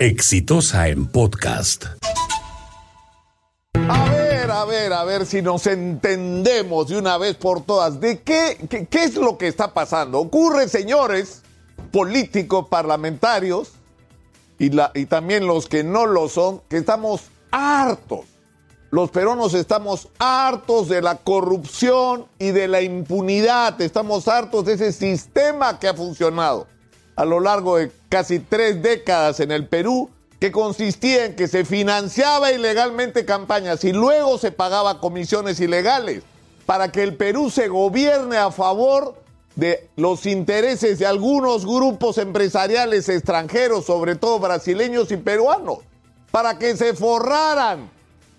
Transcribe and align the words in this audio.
Exitosa 0.00 0.88
en 0.88 1.08
podcast. 1.08 1.84
A 3.74 4.04
ver, 4.08 4.50
a 4.50 4.64
ver, 4.64 4.92
a 4.94 5.04
ver 5.04 5.26
si 5.26 5.42
nos 5.42 5.66
entendemos 5.66 6.88
de 6.88 6.96
una 6.96 7.18
vez 7.18 7.36
por 7.36 7.60
todas. 7.66 8.00
¿De 8.00 8.22
qué, 8.22 8.56
qué, 8.88 9.04
es 9.04 9.16
lo 9.16 9.36
que 9.36 9.46
está 9.46 9.74
pasando? 9.74 10.18
Ocurre, 10.18 10.70
señores, 10.70 11.42
políticos, 11.92 12.68
parlamentarios, 12.70 13.72
y, 14.58 14.70
la, 14.70 14.90
y 14.94 15.04
también 15.04 15.46
los 15.46 15.66
que 15.66 15.84
no 15.84 16.06
lo 16.06 16.30
son, 16.30 16.62
que 16.70 16.78
estamos 16.78 17.24
hartos. 17.50 18.20
Los 18.90 19.10
peruanos 19.10 19.52
estamos 19.52 20.08
hartos 20.18 20.88
de 20.88 21.02
la 21.02 21.16
corrupción 21.16 22.24
y 22.38 22.52
de 22.52 22.68
la 22.68 22.80
impunidad. 22.80 23.78
Estamos 23.82 24.28
hartos 24.28 24.64
de 24.64 24.72
ese 24.72 24.92
sistema 24.92 25.78
que 25.78 25.88
ha 25.88 25.94
funcionado 25.94 26.66
a 27.16 27.24
lo 27.24 27.40
largo 27.40 27.76
de 27.76 27.90
casi 28.08 28.38
tres 28.38 28.82
décadas 28.82 29.40
en 29.40 29.50
el 29.50 29.66
Perú, 29.66 30.10
que 30.40 30.50
consistía 30.50 31.26
en 31.26 31.36
que 31.36 31.48
se 31.48 31.64
financiaba 31.64 32.50
ilegalmente 32.50 33.26
campañas 33.26 33.84
y 33.84 33.92
luego 33.92 34.38
se 34.38 34.52
pagaba 34.52 35.00
comisiones 35.00 35.60
ilegales 35.60 36.22
para 36.64 36.90
que 36.90 37.02
el 37.02 37.16
Perú 37.16 37.50
se 37.50 37.68
gobierne 37.68 38.38
a 38.38 38.50
favor 38.50 39.16
de 39.56 39.88
los 39.96 40.24
intereses 40.24 40.98
de 40.98 41.06
algunos 41.06 41.66
grupos 41.66 42.16
empresariales 42.16 43.08
extranjeros, 43.08 43.84
sobre 43.84 44.16
todo 44.16 44.38
brasileños 44.38 45.10
y 45.10 45.18
peruanos, 45.18 45.80
para 46.30 46.58
que 46.58 46.76
se 46.76 46.94
forraran 46.94 47.90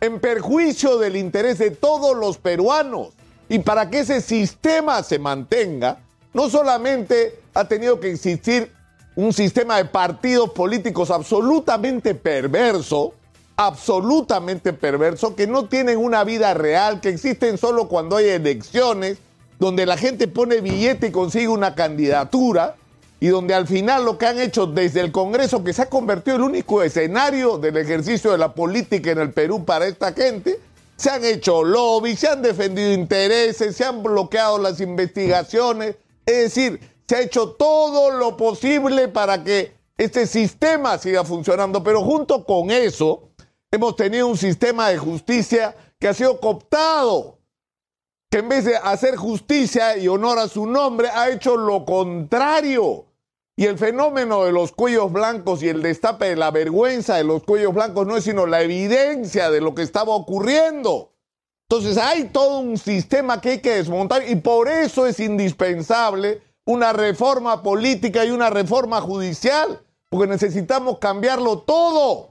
en 0.00 0.20
perjuicio 0.20 0.98
del 0.98 1.16
interés 1.16 1.58
de 1.58 1.70
todos 1.70 2.16
los 2.16 2.38
peruanos 2.38 3.08
y 3.48 3.58
para 3.60 3.90
que 3.90 4.00
ese 4.00 4.20
sistema 4.20 5.02
se 5.02 5.18
mantenga, 5.18 5.98
no 6.32 6.50
solamente 6.50 7.40
ha 7.54 7.66
tenido 7.66 8.00
que 8.00 8.10
existir 8.10 8.72
un 9.16 9.32
sistema 9.32 9.78
de 9.78 9.84
partidos 9.84 10.50
políticos 10.50 11.10
absolutamente 11.10 12.14
perverso, 12.14 13.14
absolutamente 13.56 14.72
perverso, 14.72 15.34
que 15.34 15.48
no 15.48 15.66
tienen 15.66 15.98
una 15.98 16.22
vida 16.22 16.54
real, 16.54 17.00
que 17.00 17.08
existen 17.08 17.58
solo 17.58 17.88
cuando 17.88 18.16
hay 18.16 18.28
elecciones, 18.28 19.18
donde 19.58 19.86
la 19.86 19.96
gente 19.96 20.28
pone 20.28 20.60
billete 20.60 21.08
y 21.08 21.10
consigue 21.10 21.48
una 21.48 21.74
candidatura, 21.74 22.76
y 23.20 23.26
donde 23.26 23.54
al 23.54 23.66
final 23.66 24.04
lo 24.04 24.16
que 24.16 24.26
han 24.26 24.38
hecho 24.38 24.66
desde 24.66 25.00
el 25.00 25.10
Congreso, 25.10 25.64
que 25.64 25.72
se 25.72 25.82
ha 25.82 25.90
convertido 25.90 26.36
en 26.36 26.42
el 26.42 26.48
único 26.50 26.82
escenario 26.84 27.58
del 27.58 27.76
ejercicio 27.76 28.30
de 28.30 28.38
la 28.38 28.54
política 28.54 29.10
en 29.10 29.18
el 29.18 29.32
Perú 29.32 29.64
para 29.64 29.86
esta 29.86 30.12
gente, 30.12 30.60
se 30.96 31.10
han 31.10 31.24
hecho 31.24 31.64
lobby, 31.64 32.16
se 32.16 32.28
han 32.28 32.42
defendido 32.42 32.92
intereses, 32.92 33.74
se 33.74 33.84
han 33.84 34.02
bloqueado 34.02 34.58
las 34.58 34.80
investigaciones, 34.80 35.96
es 36.28 36.54
decir, 36.54 36.78
se 37.08 37.16
ha 37.16 37.20
hecho 37.22 37.52
todo 37.52 38.10
lo 38.10 38.36
posible 38.36 39.08
para 39.08 39.42
que 39.42 39.72
este 39.96 40.26
sistema 40.26 40.98
siga 40.98 41.24
funcionando, 41.24 41.82
pero 41.82 42.02
junto 42.02 42.44
con 42.44 42.70
eso 42.70 43.30
hemos 43.70 43.96
tenido 43.96 44.26
un 44.26 44.36
sistema 44.36 44.90
de 44.90 44.98
justicia 44.98 45.74
que 45.98 46.06
ha 46.06 46.12
sido 46.12 46.38
cooptado, 46.38 47.38
que 48.30 48.40
en 48.40 48.50
vez 48.50 48.66
de 48.66 48.76
hacer 48.76 49.16
justicia 49.16 49.96
y 49.96 50.06
honor 50.06 50.38
a 50.38 50.48
su 50.48 50.66
nombre, 50.66 51.08
ha 51.08 51.30
hecho 51.30 51.56
lo 51.56 51.86
contrario. 51.86 53.06
Y 53.56 53.64
el 53.64 53.78
fenómeno 53.78 54.44
de 54.44 54.52
los 54.52 54.72
cuellos 54.72 55.10
blancos 55.10 55.62
y 55.62 55.70
el 55.70 55.80
destape 55.80 56.26
de 56.26 56.36
la 56.36 56.50
vergüenza 56.50 57.16
de 57.16 57.24
los 57.24 57.42
cuellos 57.42 57.72
blancos 57.72 58.06
no 58.06 58.18
es 58.18 58.24
sino 58.24 58.46
la 58.46 58.60
evidencia 58.60 59.50
de 59.50 59.62
lo 59.62 59.74
que 59.74 59.82
estaba 59.82 60.14
ocurriendo. 60.14 61.14
Entonces 61.70 61.98
hay 61.98 62.24
todo 62.24 62.60
un 62.60 62.78
sistema 62.78 63.42
que 63.42 63.50
hay 63.50 63.60
que 63.60 63.74
desmontar 63.76 64.26
y 64.26 64.36
por 64.36 64.68
eso 64.68 65.06
es 65.06 65.20
indispensable 65.20 66.40
una 66.64 66.94
reforma 66.94 67.62
política 67.62 68.24
y 68.24 68.30
una 68.30 68.48
reforma 68.48 69.02
judicial, 69.02 69.78
porque 70.08 70.26
necesitamos 70.26 70.96
cambiarlo 70.98 71.58
todo. 71.58 72.30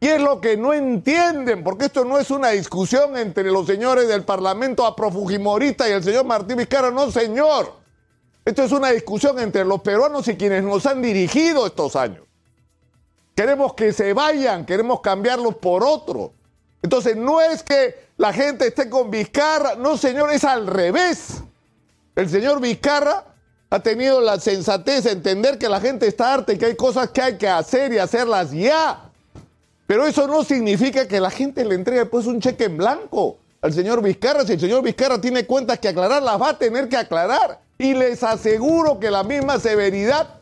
Y 0.00 0.08
es 0.08 0.22
lo 0.22 0.40
que 0.40 0.56
no 0.56 0.72
entienden, 0.72 1.62
porque 1.62 1.84
esto 1.84 2.06
no 2.06 2.18
es 2.18 2.30
una 2.30 2.48
discusión 2.48 3.18
entre 3.18 3.44
los 3.50 3.66
señores 3.66 4.08
del 4.08 4.24
Parlamento 4.24 4.86
Afrofujimorista 4.86 5.86
y 5.86 5.92
el 5.92 6.02
señor 6.02 6.24
Martín 6.24 6.56
Vizcarra, 6.56 6.90
no 6.90 7.10
señor. 7.10 7.74
Esto 8.42 8.62
es 8.62 8.72
una 8.72 8.90
discusión 8.90 9.38
entre 9.38 9.66
los 9.66 9.82
peruanos 9.82 10.26
y 10.28 10.36
quienes 10.36 10.64
nos 10.64 10.86
han 10.86 11.02
dirigido 11.02 11.66
estos 11.66 11.94
años. 11.94 12.24
Queremos 13.36 13.74
que 13.74 13.92
se 13.92 14.14
vayan, 14.14 14.64
queremos 14.64 15.02
cambiarlos 15.02 15.56
por 15.56 15.84
otro. 15.84 16.32
Entonces 16.82 17.16
no 17.16 17.40
es 17.40 17.62
que 17.62 17.94
la 18.16 18.32
gente 18.32 18.66
esté 18.66 18.90
con 18.90 19.10
Vizcarra, 19.10 19.76
no 19.76 19.96
señor, 19.96 20.32
es 20.32 20.44
al 20.44 20.66
revés. 20.66 21.42
El 22.14 22.28
señor 22.28 22.60
Vizcarra 22.60 23.24
ha 23.70 23.80
tenido 23.80 24.20
la 24.20 24.38
sensatez 24.38 25.04
de 25.04 25.12
entender 25.12 25.58
que 25.58 25.68
la 25.68 25.80
gente 25.80 26.06
está 26.06 26.34
harta 26.34 26.52
y 26.52 26.58
que 26.58 26.66
hay 26.66 26.76
cosas 26.76 27.10
que 27.10 27.22
hay 27.22 27.38
que 27.38 27.48
hacer 27.48 27.92
y 27.92 27.98
hacerlas 27.98 28.50
ya. 28.50 29.10
Pero 29.86 30.06
eso 30.06 30.26
no 30.26 30.44
significa 30.44 31.06
que 31.08 31.20
la 31.20 31.30
gente 31.30 31.64
le 31.64 31.74
entregue 31.74 32.04
pues 32.06 32.26
un 32.26 32.40
cheque 32.40 32.64
en 32.64 32.76
blanco 32.76 33.38
al 33.60 33.72
señor 33.72 34.02
Vizcarra. 34.02 34.44
Si 34.44 34.52
el 34.52 34.60
señor 34.60 34.82
Vizcarra 34.82 35.20
tiene 35.20 35.46
cuentas 35.46 35.78
que 35.78 35.88
aclarar, 35.88 36.22
las 36.22 36.40
va 36.40 36.50
a 36.50 36.58
tener 36.58 36.88
que 36.88 36.96
aclarar. 36.96 37.60
Y 37.78 37.94
les 37.94 38.22
aseguro 38.22 39.00
que 39.00 39.10
la 39.10 39.22
misma 39.22 39.58
severidad, 39.58 40.40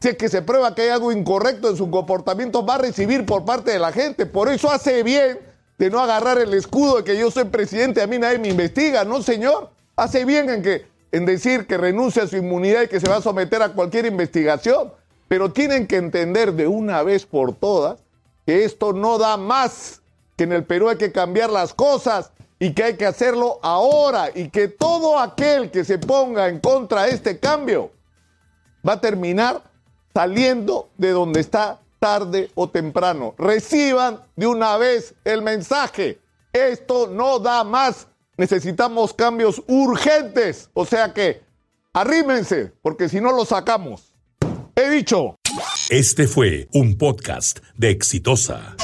si 0.00 0.08
es 0.08 0.16
que 0.16 0.28
se 0.28 0.42
prueba 0.42 0.74
que 0.74 0.82
hay 0.82 0.88
algo 0.88 1.12
incorrecto 1.12 1.70
en 1.70 1.76
su 1.76 1.90
comportamiento, 1.90 2.64
va 2.64 2.74
a 2.74 2.78
recibir 2.78 3.24
por 3.24 3.44
parte 3.44 3.70
de 3.70 3.78
la 3.78 3.92
gente. 3.92 4.26
Por 4.26 4.48
eso 4.48 4.70
hace 4.70 5.02
bien 5.02 5.47
de 5.78 5.90
no 5.90 6.00
agarrar 6.00 6.38
el 6.38 6.52
escudo 6.54 6.96
de 6.96 7.04
que 7.04 7.16
yo 7.16 7.30
soy 7.30 7.44
presidente, 7.44 8.02
a 8.02 8.06
mí 8.06 8.18
nadie 8.18 8.38
me 8.38 8.48
investiga. 8.48 9.04
No, 9.04 9.22
señor. 9.22 9.70
Hace 9.96 10.24
bien 10.24 10.50
en 10.50 10.62
que 10.62 10.86
en 11.10 11.24
decir 11.24 11.66
que 11.66 11.78
renuncia 11.78 12.24
a 12.24 12.26
su 12.26 12.36
inmunidad 12.36 12.82
y 12.82 12.88
que 12.88 13.00
se 13.00 13.08
va 13.08 13.16
a 13.16 13.22
someter 13.22 13.62
a 13.62 13.70
cualquier 13.70 14.06
investigación. 14.06 14.92
Pero 15.28 15.52
tienen 15.52 15.86
que 15.86 15.96
entender 15.96 16.52
de 16.52 16.66
una 16.66 17.02
vez 17.02 17.24
por 17.26 17.54
todas 17.54 18.00
que 18.46 18.64
esto 18.64 18.92
no 18.92 19.18
da 19.18 19.36
más, 19.36 20.00
que 20.36 20.44
en 20.44 20.52
el 20.52 20.64
Perú 20.64 20.88
hay 20.88 20.96
que 20.96 21.12
cambiar 21.12 21.50
las 21.50 21.74
cosas 21.74 22.32
y 22.58 22.72
que 22.72 22.82
hay 22.82 22.96
que 22.96 23.06
hacerlo 23.06 23.58
ahora 23.62 24.30
y 24.34 24.48
que 24.48 24.68
todo 24.68 25.18
aquel 25.18 25.70
que 25.70 25.84
se 25.84 25.98
ponga 25.98 26.48
en 26.48 26.58
contra 26.60 27.04
de 27.04 27.10
este 27.10 27.38
cambio 27.38 27.90
va 28.86 28.94
a 28.94 29.00
terminar 29.00 29.62
saliendo 30.14 30.88
de 30.96 31.10
donde 31.10 31.40
está 31.40 31.78
tarde 31.98 32.50
o 32.54 32.68
temprano. 32.68 33.34
Reciban 33.38 34.20
de 34.36 34.46
una 34.46 34.76
vez 34.76 35.14
el 35.24 35.42
mensaje. 35.42 36.20
Esto 36.52 37.08
no 37.08 37.38
da 37.38 37.64
más 37.64 38.08
necesitamos 38.38 39.12
cambios 39.12 39.62
urgentes. 39.66 40.70
O 40.72 40.86
sea 40.86 41.12
que 41.12 41.42
arrímense, 41.92 42.72
porque 42.80 43.10
si 43.10 43.20
no 43.20 43.32
lo 43.32 43.44
sacamos. 43.44 44.14
He 44.74 44.88
dicho. 44.88 45.36
Este 45.90 46.26
fue 46.26 46.68
un 46.72 46.96
podcast 46.96 47.58
de 47.76 47.90
Exitosa. 47.90 48.76